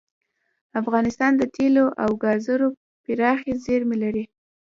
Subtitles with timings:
[0.81, 2.67] افغانستان د تیلو او ګازو
[3.03, 4.23] پراخې زیرمې لري.